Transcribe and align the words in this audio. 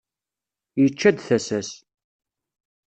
Yečča-d 0.81 1.17
tasa-s. 1.27 1.71